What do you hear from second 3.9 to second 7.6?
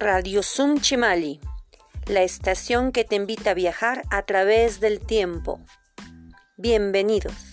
a través del tiempo. Bienvenidos.